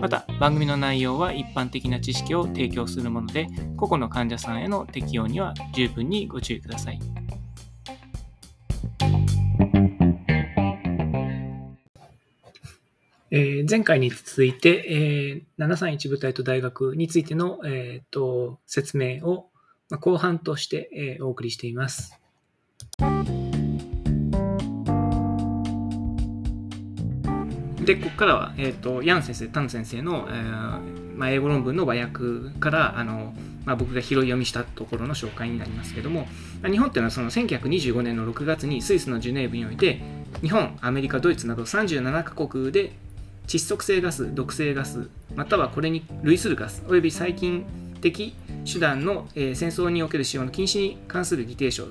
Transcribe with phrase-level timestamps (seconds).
[0.00, 7.00] また番組の内容は一般的な知識を提供するもので個々の患者さんへの適用には十分にご注意ください
[13.32, 19.50] えー、前回に続いて、えー、731部隊と大学についての、えーと、説明を、
[20.00, 22.18] 後半として、えー、お送りしています。
[27.86, 33.32] で、ここからは、えーと、ヤン先生、タン先生の、えーまあ、英語論文の和訳からあの、
[33.64, 36.26] まあ、僕が拾い読みしたところの紹介になりますけども、
[36.64, 40.00] 日本っていうのはその1925年の6月にスイスのジュネーブにおいて
[40.42, 42.92] 日本、アメリカ、ドイツなど37カ国で
[43.46, 47.64] 窒息性ガス、毒性ガス、またはこれに類するガス、および細菌
[48.00, 48.34] 的
[48.70, 51.86] 手段の、えー、戦争における使用の禁止に関する議定書、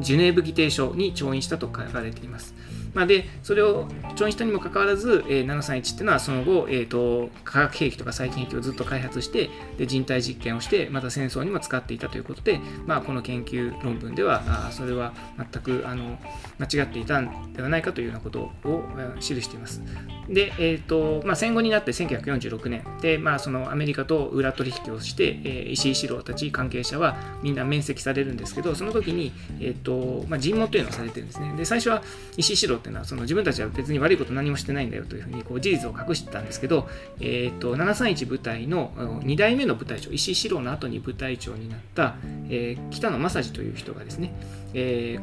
[0.00, 2.54] ジュネーブ議定書に調印したと書かれています。
[2.94, 16.18] まあ、でそれを調印したにもかかわらず、えー、731っていうのはその後、えーと、化学兵器とか細菌兵器をずっと開発してで人体実験をしてまた戦争にも使っていたということで、まあ、この研究論文ではあそれは全くあの
[16.58, 18.82] 間違っていたんではないかというようなことを
[19.20, 19.82] 記しています。
[20.28, 31.52] で、えーとまあ、戦後になって1946年で、まあ、そのアメリカと裏取引をして、えー、石井四郎たち関係者はみんな面積されるんですけどその時に、えーとまあ、尋問というのをされてるんですね。
[31.56, 32.02] で最初は
[32.36, 36.88] 石井四郎っていうのはその自分たちは別に悪いこと何もしてないんだよというふうにこう事実を隠してたんですけど、
[37.20, 38.90] えーと、731部隊の
[39.22, 42.16] 2代目の部隊長石井四郎の後に部隊長になった、
[42.48, 44.34] えー、北野正治という人がですね、
[44.74, 45.18] え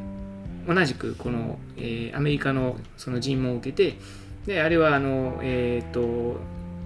[0.65, 3.97] ー、同じくこの、えー、アメリカのその尋問を受けて
[4.45, 6.39] であれはあの、えーと、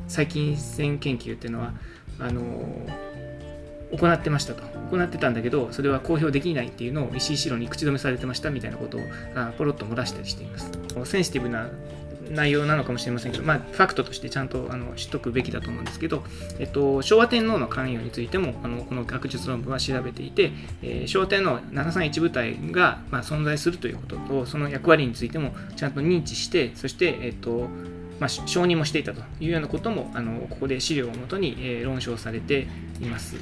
[0.07, 1.73] 細菌線研究っていうのは
[2.19, 2.41] あの
[3.97, 4.63] 行ってましたと。
[4.91, 9.02] 行ってたんだけどそれは公表できないっていうのを石井四郎に口止めされてましたみたいなことを
[9.57, 10.72] ポロッと漏らしたりしています。
[11.06, 11.69] センシティブな
[12.31, 16.24] 内容なのかもしれませんけど、まあ、ファクトとしてちゃんとあの知っとくべきだと思うんですけど、
[16.59, 27.68] えっと、昭和天皇の関与についてもあのこの学術論文は調べていて、えー、昭和天皇731部隊が、まあ、存在するということとその役割についてもちゃんと認知してそして、えっと
[28.22, 32.68] まあ、承認もしていたというようなこともあのここで資料をもとに、え、論証されて
[33.02, 33.36] います。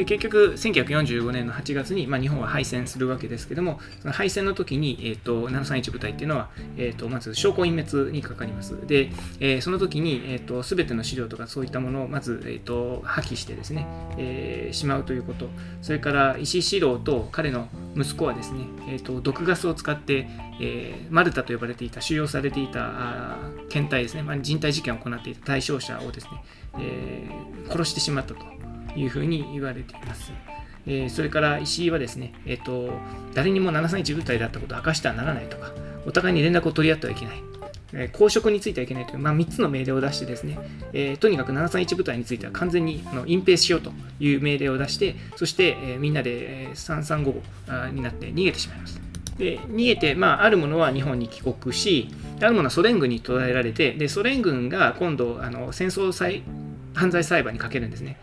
[0.00, 8.86] で結局、1945年の8月に、まあ、日本は敗戦するわけですけども、その敗戦の時に、えーと、731部隊っていうのは、えーと、まず証拠隠滅にかかります。
[8.86, 15.50] で、えー、その時に、えーと、全ての資料とかそういったものをまず、えー、と破棄してですね、えー、しまうということ、
[15.82, 20.30] それから石井四郎と彼の息子はですね、えー、と毒ガスを使って、
[20.62, 23.36] えー、マルタと呼ばれていた、収容されていた
[23.68, 26.30] 検体ですね、まあ、人体実験を行っていた対象者をですね、
[26.78, 28.59] えー、殺してしまったと。
[28.96, 30.32] いうふうに言われています。
[30.86, 32.90] えー、それから石井はですね、えーと、
[33.34, 35.72] 誰にも731部隊だったことを明かしてはならないとか、
[36.06, 40.58] お互いに連絡を取り合ってはいけない、公職についてはいけないという、まあ、3つの命令を出してですね、
[40.92, 49.00] えー、とにかく731部隊については完全にあの隠蔽しようという命令を出して、そして、え、みんなで、え335になって逃げてしまいます。
[49.38, 52.08] で逃げて、まあ、あるものは日本に帰国し、
[52.40, 56.12] あるものはソ連軍に捕らえられて、でソ連軍が今度あの戦争
[56.94, 58.18] 犯罪裁判にかけるんですね。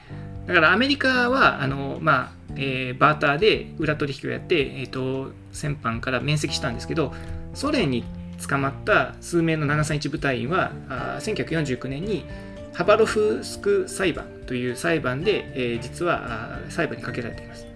[0.48, 7.14] だからアメリカはあの、まあえー、バーターで裏取引をやって、えーと、戦犯から免責したんですけど
[7.54, 8.06] ソ連に
[8.48, 12.26] 捕まった数名の731部隊員はあ1949年に
[12.74, 17.68] ハバロフスク裁判という裁判で、えー、実は裁判にかけられています。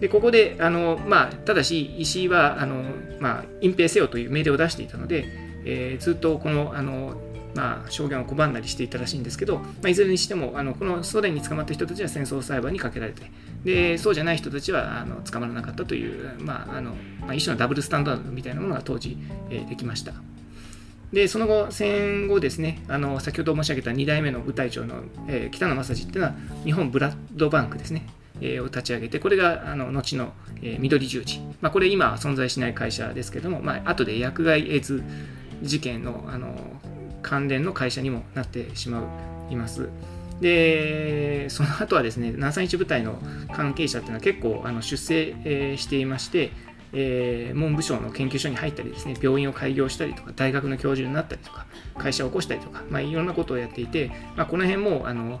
[0.00, 2.84] でここであの、まあ、ただし石井はあの、
[3.18, 5.24] まあ、隠蔽せよという命令を出していたので、
[5.64, 7.20] えー、ずっとこのあの
[7.54, 13.30] まあ、証言を拒んだりしていたらしいんですけど、まあ、いずれにしてもあのこのソ連に捕まった人たちは戦争裁判にかけられて
[13.64, 19.18] でそうじゃない人たちはあの捕まらなかったという、まああのまあ、一種のダブルスタンダードみたいなものが当時、
[19.50, 20.12] えー、できました。
[21.12, 26.34] でその後、戦後ですね、あの先ほど申し上げた2代目の部隊長の、えー、北野正治っていうのは、
[26.64, 28.06] 日本ブラッドバンクですね、
[28.42, 35.02] えー、を立ち上げて、これがあの後の、えー、緑十字、まあ、これ今は存在しない会社ですけども、まあ後で薬害エイズ
[35.62, 36.54] 事件のあの
[37.22, 39.02] 関連の会社にもなってしま
[39.50, 39.88] います。
[40.40, 43.18] で、その後はですね、731部隊の
[43.52, 46.52] 関係者っていうのは結構あの出世、えー、していまして、
[46.92, 51.66] えー、文部省の研究所に入ったりですね、病院を開業したりとか、大学の教授になったりとか、
[51.98, 55.40] 会社を起こしたりとか、まあ、いろんなことをやっていて、まあ、この辺もあの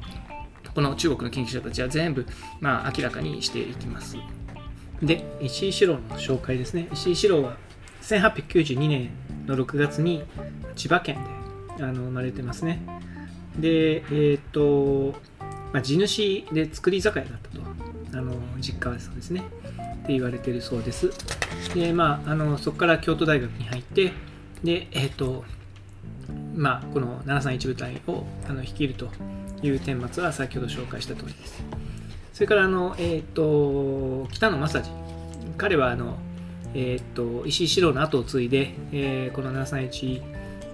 [0.74, 2.26] この中国の研究者たちは全部、
[2.60, 4.16] まあ、明らかにしていきます。
[5.02, 6.88] で、石井四郎の紹介ですね。
[6.92, 7.56] 石井四郎は
[8.02, 9.10] 1892年
[9.46, 10.24] の6月に
[10.76, 11.37] 千葉県で
[11.80, 12.80] あの生まれてますね。
[13.58, 15.14] で、えっ、と、
[15.72, 17.58] まあ、地主で造り酒屋だったと。
[18.10, 19.40] あの実家はそうですね。
[19.40, 21.10] って言われてるそうです。
[21.74, 24.12] で、まあ、あのそこから京都大学に入って、
[24.64, 25.44] で、えっ、と、
[26.54, 29.08] まあ、この731部隊をあの率いると
[29.62, 31.62] いう顛末は先ほど紹介した通りです。
[32.32, 34.90] それからあの、えーと、北野正治、
[35.56, 36.16] 彼はあの、
[36.74, 40.22] えーと、石井四郎の後を継いで、えー、この731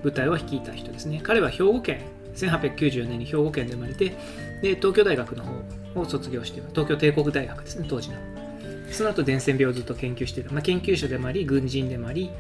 [0.04, 1.20] 部隊を率いた人ですね。
[1.22, 2.02] 彼は兵庫県、
[2.36, 4.10] 1894年に兵庫県で生まれて、
[4.62, 5.44] で東京大学の
[5.94, 8.16] 方を卒業して東京帝国大学ですね、当時の。
[8.90, 12.30] その後伝染病をずっと研究している、まあ、研究者でもあり、軍人でもあり、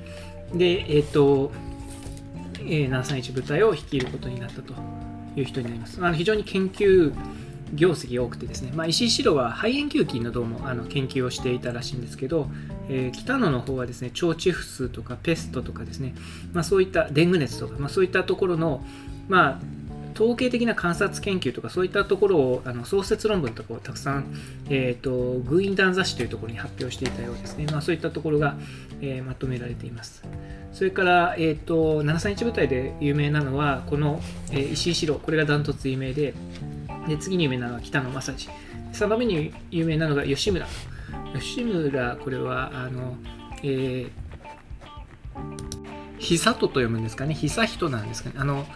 [0.52, 1.50] で、えっ、ー、と、
[2.60, 4.74] えー、731部隊を率いることになったと
[5.36, 6.04] いう人になります。
[6.04, 7.12] あの非常に研究
[7.72, 12.48] 業績が多くてですね、まあ、石井四郎は肺炎球菌のどもあの研究をしていたらしいんですけど、
[12.88, 16.14] えー、北野の方はですね腸チフスとかペストとかですね、
[16.52, 18.84] まあ、そういったデング熱とか、まあ、そういったところの、
[19.28, 19.60] まあ、
[20.14, 24.26] 統計的な観察研究とかそういったところをあの創設論文とかをたくさん、
[24.70, 28.56] えーと、グインダン雑誌というところに発表していたようですね、まあ、そういったところが、
[29.00, 30.22] えー、まとめられています。
[30.72, 34.20] それから、えーと、731部隊で有名なのはこの、
[34.50, 35.14] えー、石井四郎。
[35.20, 36.34] これがダントツ有名で
[37.08, 38.48] で次に有名なのは北野正治
[38.92, 40.66] 3番目に有名なのが吉村。
[41.34, 43.16] 吉村これはあの、
[43.62, 44.10] えー、
[46.18, 47.34] 久人と読むんですかね。
[47.34, 48.36] 久人なんですかね。
[48.38, 48.66] あの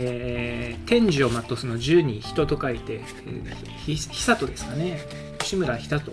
[0.00, 5.00] えー、天寿を全うすの十に人と書いて、えー、久人ですかね。
[5.38, 6.12] 吉村久人、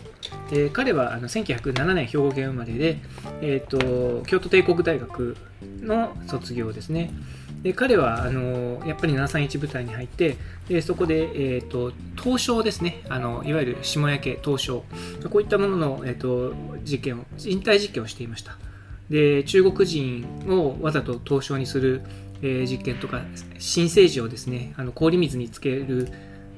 [0.51, 2.97] えー、彼はあの1907年兵庫県生まれで、
[3.41, 5.38] えーと、京都帝国大学
[5.81, 7.12] の卒業ですね。
[7.65, 10.38] で彼はあのやっぱり731部隊に入って
[10.69, 13.03] でそこで、えーと、東証ですね。
[13.09, 14.83] あのいわゆる下焼け東証
[15.31, 16.53] こういったものの、えーと、
[16.83, 18.59] 実験を人体実験をしていました。
[19.09, 22.03] で中国人をわざと東証にする
[22.41, 23.21] えー、実験とか
[23.59, 26.09] 新生児をですねあの氷水につける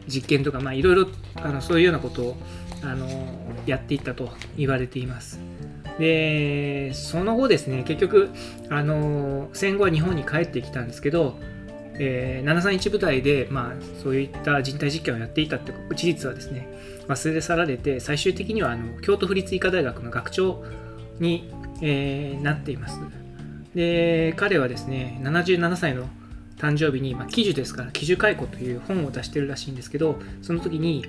[0.08, 1.08] 実験とかいろいろ
[1.62, 2.38] そういうようなことを
[2.84, 3.08] あの
[3.66, 5.40] やっていったと言われています。
[6.00, 8.30] でその後ですね結局
[8.70, 11.38] あの戦後は日本に帰ってきたんですけど、
[11.96, 13.74] えー、731部隊で、まあ、
[14.04, 16.68] そういった人体実験をやっていたって事実はですね
[17.08, 20.64] 忘れ去られて最終的にはあの京都府立医科大学の学長
[21.20, 21.52] に、
[21.82, 23.00] えー、なっています。
[23.74, 26.08] で彼はですね77歳の
[26.58, 31.06] 誕生日に、まあ、記事ですから「記事解雇」という本を出してるらしいんですけどその時に、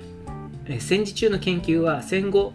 [0.65, 2.53] え戦時中の研究は戦後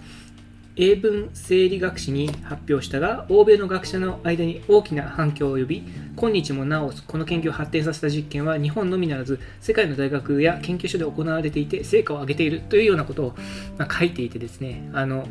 [0.77, 5.85] 英文生理学誌に発表したが欧米の学者の間に大きな反響を呼び
[6.17, 13.35] 今日もなおこの研究を発展させた実験は日本のみならず世界の大学や研究所で行われていて成果を上げているというようなことを、
[13.79, 15.29] ま書いていてですねあの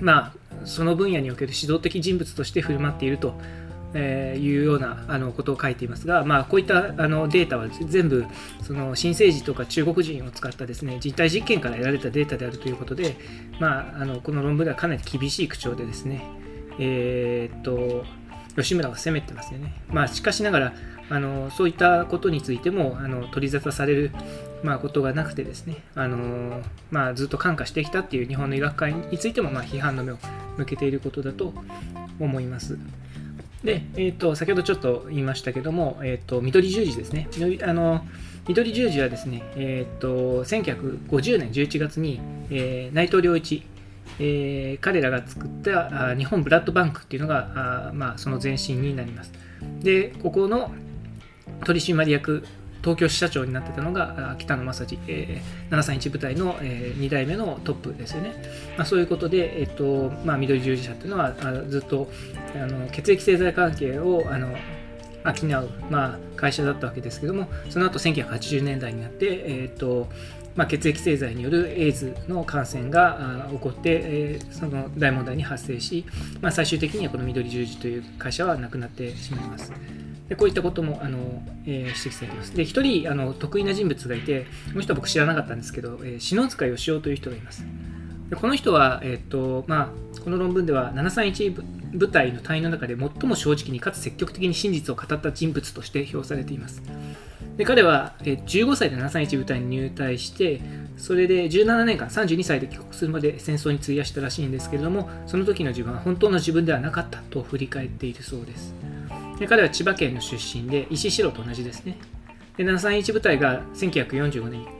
[0.00, 0.32] まあ
[0.64, 3.34] その分野における指導的人物として振る舞っていると
[3.94, 8.26] えー、いうようなあのことを書いていますが、まあ、こういったあのデータは全部
[8.62, 13.16] その新生児とか中国人を使ったですね実体実験から得られたデータであるということで、
[13.60, 16.22] まあ、あのこの論文ではかなり厳しい口調でですね、
[16.78, 18.04] えー、っと
[18.56, 19.80] 吉村は責めてますよね。
[19.88, 20.74] まあ、しかしながら
[21.10, 24.10] あのそういったことについてもあの取り沙汰される、
[24.62, 30.18] まあ、ことがなくてですねあの、まあ、ずっと感化してきたっていう日本の医学界についても、まあ、批判の目を
[30.58, 31.54] 向けていることだと
[32.20, 32.78] 思います。
[33.64, 37.28] で、えーと、先ほどちょっと言いましたけども、えーと、緑十字ですね。
[37.62, 38.06] あの
[38.46, 43.62] 緑十字はですね、えーと、1950年11月に、えー、内藤良一、
[44.18, 49.32] えー、彼らが作ったあ日本ブラッドバンクっていうのがあ、まあ、その前身になります。
[49.82, 50.70] で、ここの
[51.64, 52.44] 取締役
[52.82, 58.32] 東京支社長になってたのが北野正治、えー、731部隊の、えー、2代目のトップですよね。
[58.76, 61.34] まあ、そういうことで、えっとまあ、緑十字社っていうのは
[61.68, 62.08] ずっと
[62.54, 64.54] あの血液製剤関係をあの
[65.24, 70.06] 商う、まあ、会社だったわけですけどもその後1980年代になって、えっと
[70.58, 76.04] まあ、血液製剤によるエイズの感染が起こって、えー、その大問題に発生し、
[76.40, 79.72] まあ、最終的にはこの緑十字という会社はなくなってしまいます。
[80.28, 81.18] でこういったこともあの、
[81.64, 82.54] えー、指摘されています。
[82.54, 87.64] で、一人あの得意な人物がいて、この人は僕知らなかったんですけど、えー、篠塚義雄という人がいます。
[88.28, 91.62] でこの人は、えーとまあ、この論文では731
[91.94, 96.82] 部隊の隊員の中で最も正直にかつ積極的に真実を語った人物として評されています。
[97.56, 100.60] で彼は、えー、15歳で731部隊に入隊して、
[100.98, 108.74] それで17年間、32歳で帰国するまで戦争に費やしたらしいんですけれども、その時の自分は本当の自分ではなかったと振り返っているそうです。
[109.46, 111.96] 彼は千葉県の出身で石城と同じですね。
[112.56, 114.78] で731部隊が1945年に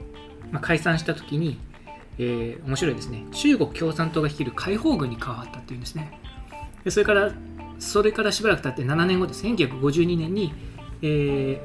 [0.51, 1.59] まあ、解散した時に、
[2.17, 3.25] えー、面白いですね。
[3.31, 6.19] 中国共産党が率いる解放軍に変わったっていうんですね。
[6.83, 7.31] でそれから
[7.79, 10.53] それからしばらく経って7年後で1952年に、
[11.01, 11.61] えー、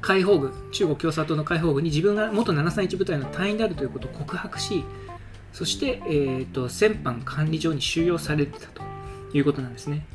[0.00, 4.84] 解放軍中国共産党の解放軍に自分が元731部隊の隊員であるということを告白し
[5.52, 8.82] そして、えーと、先般管理所に収容されてたと
[9.34, 10.06] いうことなんですね。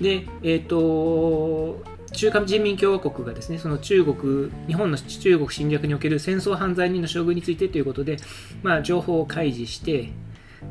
[0.00, 1.82] で、えっ、ー、と
[2.12, 8.16] 中華人民共和国がですねその中国日本の中国侵略における戦争犯罪人の処遇についてということで、
[8.62, 10.10] まあ、情報を開示して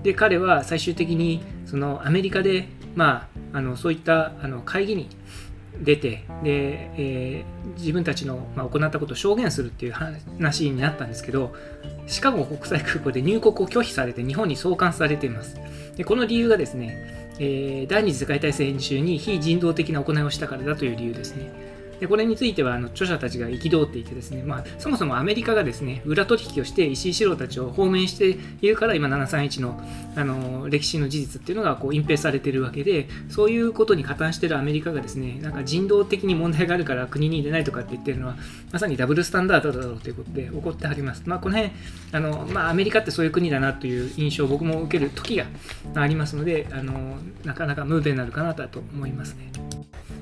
[0.01, 5.09] で彼は最終的にそのアメリカで、まあ、あのそういったあの会議に
[5.81, 11.53] 出てで、えー、自分たちの、まあ、行ったことを証言するっていう話になったんですけど
[12.07, 15.57] シカゴ国際空港で入国を拒否されて日本に送還されています。
[15.95, 21.72] でこの理由がですね、えー、第二次世界大戦中に非人道的な行いをしたからだという理由ですね。
[21.99, 29.79] でこれについてはあの著者たちが憤っていてですね、まあ、そもそもアメリカがですね裏取引をして石井四郎たちを放免しているから今731の
[30.15, 38.35] あの歴史の事実っていうのがこう隠蔽されているわけでそういうことに加担しているアメリカがですねなんか人道的に問題があるから国に入れないとかって言ってるのは
[38.71, 41.23] まさにダブルスタンダードだろうということで怒ってはります。
[41.25, 41.73] まあ、この辺
[42.11, 45.45] あの、まあ、アメリカってそういう国だなという印象を僕も受ける時が
[45.95, 49.51] ありますのであのなかなかムーベになるかなと思いますね。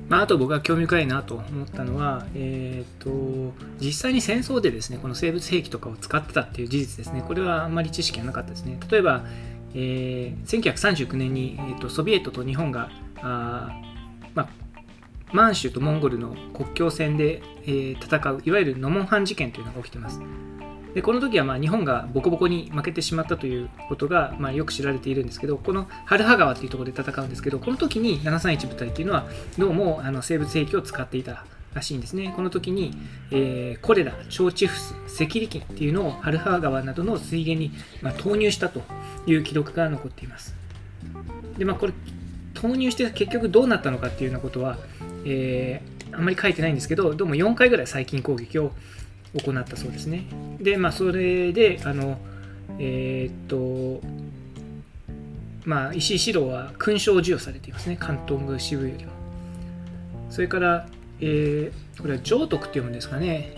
[0.08, 7.22] まあ、あと僕が興味深いなと思思ったのは、えーと、実際に戦争でですねこの生物兵器とかを使ってたっていう事実ですね。
[7.26, 8.78] これはあんまり知識がなかったですね。
[8.90, 9.24] 例えば、
[9.74, 13.70] えー、1939年に、えーと、ソビエトと日本があ、
[14.34, 14.48] まあ、
[15.32, 20.20] 満州とモンゴルの国境線で、えー、戦ういわゆるノモンハン事件というのが起きてます。
[20.94, 29.26] でこの時はまあ日本がボコボコに負けてしまったということがまあよく知られているんですけどこの春葉川というところで戦うんですけどこの時に731部隊というのは
[29.58, 31.44] どうもあの生物兵器を使っていた
[31.74, 32.32] らしいんですね。
[32.36, 32.94] この時に、
[33.30, 37.72] えー、コレラ腸チフス赤痢菌っていうのを春葉川などの水源に、
[38.02, 38.82] まあ、投入したと
[39.26, 40.54] いう記録が残っています。
[41.56, 41.92] でまあこれ
[42.54, 44.76] 投入して結局どうなったのかっていうようなことは、
[45.24, 48.72] えー、あんまり書いてないんですけどどうも4回ぐらい細菌攻撃を
[49.34, 50.24] 行ったそうですね。
[50.60, 52.18] で、まあ、それで、あの、
[52.78, 54.06] えー、っと、
[55.64, 59.12] まあ、石井四郎は勲章を授与されていますね、関東宮支部よりも。
[60.30, 60.86] それから、
[61.20, 63.54] えー、これは上徳って読むんですかね。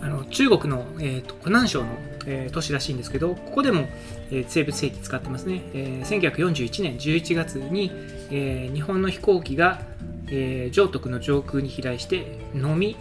[0.00, 1.88] あの中国の、えーと、湖南省の、
[2.26, 3.86] えー、都市らしいんですけど、ここでも、
[4.30, 5.62] えー、生物兵器使ってますね。
[5.74, 7.90] えー、1941年11月に、
[8.30, 9.82] えー、日本の飛行機が、
[10.28, 12.96] えー、上徳の上空に飛来して、飲み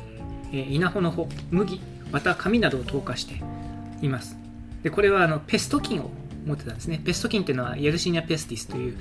[0.61, 1.81] 稲穂の穂、麦、
[2.11, 3.41] また紙などを投下して
[4.01, 4.37] います。
[4.83, 6.11] でこれはあのペスト菌を
[6.45, 7.01] 持ってたんですね。
[7.03, 8.97] ペスト菌っていうのはヤルシニアペスティスという、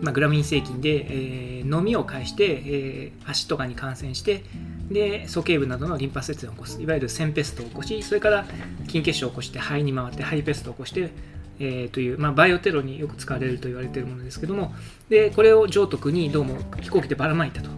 [0.00, 4.44] まあ、グラミン性菌で、えー、飲みを介して、えー、足とかに感染して
[4.90, 8.46] で鼠径部などのリンパ節を起こすいわゆるセンペストを起こしそれから
[8.86, 11.10] 筋血症を起こして肺に回って肺ペストを起こして、
[11.58, 14.74] えー、という、まあ、バイオテロによく使われると言われているものですけども
[15.08, 17.70] でこれを上徳にどうも飛行機でばらまいたと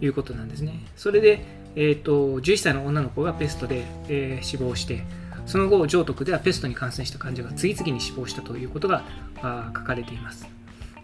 [0.00, 0.84] いうことなんですね。
[0.96, 5.04] それでえーと、11歳の女の子がペストで、えー、死亡して
[5.46, 9.04] その後上徳ではペストに感染した患者が次々に死亡したということが
[9.40, 10.48] あ書かれています。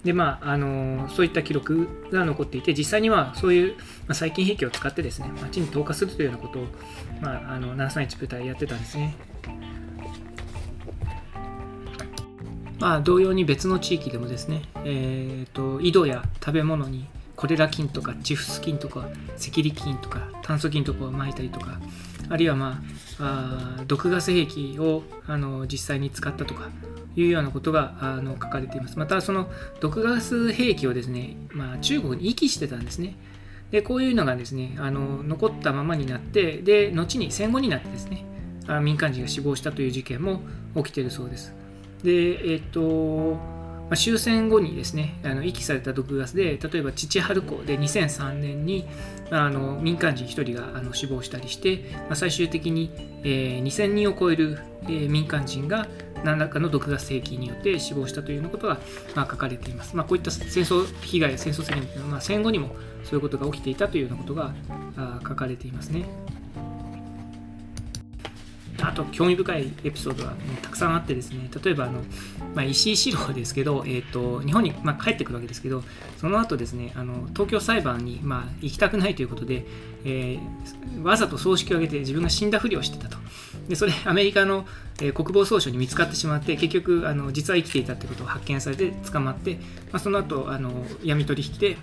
[0.02, 6.66] でまああのー、そういった記録が残っていて実際にはそういう、まあ、細菌兵器を使ってですね街に投下するというようなことを、
[7.22, 9.14] まあ、あの731部隊やってたんですね。
[12.80, 21.80] まあ、同様に別の地域でもですね、えーと井戸や食べ物にコレラ菌とかチフス菌とか赤痢菌とか炭疽菌とかをまいたりとか
[22.28, 22.82] あるいはま
[23.18, 26.70] ああ毒ガス兵器をあの実際に使ったとか
[27.16, 28.98] いうようなことがあの書かれています。
[28.98, 29.48] またその
[29.80, 33.16] 毒ガス兵器をですね、まあ、中国に遺棄してたんですね。
[33.70, 38.24] でこういうのがですねあの残ったままになってで後に戦後になってですね
[38.82, 40.40] 民間人が死亡したという事件も
[40.76, 41.54] 起きているそうです。
[42.02, 43.38] でえっ、と
[43.90, 48.86] ま、終戦後にですねあの遺棄された毒ガスで例えば父春子で2003年に
[49.30, 52.90] あの民間人1人があの死亡したりして、まあ、最終的に、
[53.24, 55.88] えー、2000人を超える、えー、民間人が
[56.24, 58.78] 何らかの毒ガス兵器によって死亡したというようなことが、
[59.14, 59.94] まあ、書かれています。
[59.94, 62.74] まあ、こういった戦争被害、戦争責任というのは、まあ、戦後にも
[63.04, 64.54] そういうことが起きていたというようなことが
[65.22, 66.06] 書かれていますね。
[68.88, 72.00] あと興味深いエピソードはたくさんあってですね例えばあの、
[72.54, 75.82] まあ、石井四郎ですけど、えーと、日本に、まあ、帰ってくるわけですけど
[76.18, 79.66] その後ですねあの東京裁判に、まあ、行きたくないということで、
[80.04, 83.18] えー、わざと葬式を挙げて自分が死んだふりをしてたと。
[83.68, 84.66] でそれアメリカの、
[85.00, 89.60] えー、国防総省に見つかってしまって結局あの実は生きていたということを発見されて捕まって、ま
[89.94, 91.78] あ、その後あの闇取引で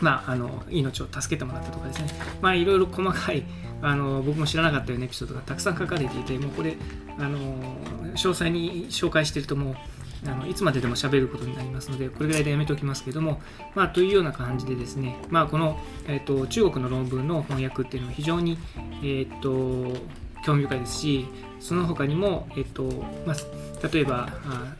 [0.00, 2.08] まあ、あの命を助けてもらったとかですね、
[2.40, 3.44] まあ、いろいろ細かい
[3.82, 6.76] あの僕も知らなかったようなエピソードがたくさん書かれていてもうこれ
[7.18, 7.38] あの
[8.14, 9.76] 詳細に紹介してるともう
[10.26, 13.40] あのいつまででも喋ることになりますのでこれぐらいでやめておきますけども、
[13.74, 18.58] まあ、というような感じでですね、まあ、この、えーと、中国の論文の翻訳っていうのは非常に、
[19.02, 19.98] えーと、
[20.44, 21.26] 興味深いですし
[21.60, 22.84] その他にも、えーと
[23.26, 24.28] まあ、例えば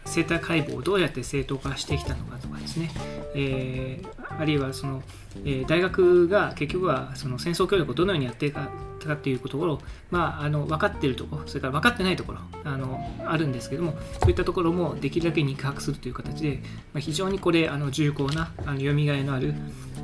[0.05, 2.91] 生体解剖をどうやって正当化してきたのかとかですね、
[3.35, 5.03] えー、あるいはその、
[5.45, 8.71] えー、大学が結局はその戦争協力をどのようにやっていか
[9.07, 16.61] かっていうところ、まあ、あの分かっているところ、それから分かってないところあのあるんですけども、そういったところもできるだけ肉薄するという形で、
[16.93, 19.55] まあ、非常にこれ、あの重厚なあの読みがいのある、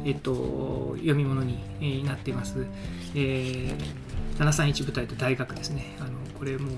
[0.04, 2.66] えっと、読み物に、えー、なっています。
[3.14, 5.96] えー、731部隊と大学ですね。
[6.00, 6.70] あのこれも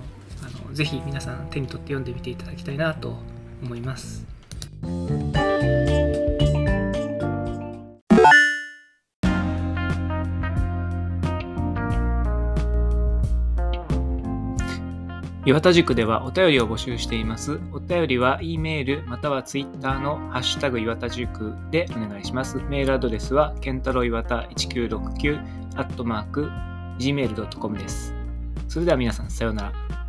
[0.43, 3.17] あのぜひ皆さん手に取って読んでみていただきたいなと
[3.62, 4.27] 思います。
[15.49, 17.59] 岩田塾ではお便りを募集しています。
[17.73, 22.59] お便りは E メールまたは Twitter のハッシュタグ岩田塾でお願いします。
[22.69, 25.41] メールアドレスはケンタロウ岩田1969
[25.77, 26.50] アットマーク
[26.99, 28.17] gmail.com です。
[28.68, 30.08] それでは皆さんさようなら。